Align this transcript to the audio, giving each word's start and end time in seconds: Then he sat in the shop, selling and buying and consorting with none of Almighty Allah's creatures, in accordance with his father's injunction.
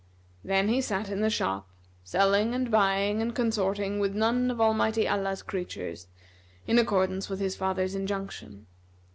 Then 0.43 0.67
he 0.69 0.81
sat 0.81 1.09
in 1.09 1.21
the 1.21 1.29
shop, 1.29 1.69
selling 2.03 2.55
and 2.55 2.71
buying 2.71 3.21
and 3.21 3.35
consorting 3.35 3.99
with 3.99 4.15
none 4.15 4.49
of 4.49 4.59
Almighty 4.59 5.07
Allah's 5.07 5.43
creatures, 5.43 6.07
in 6.65 6.79
accordance 6.79 7.29
with 7.29 7.39
his 7.39 7.55
father's 7.55 7.93
injunction. 7.93 8.65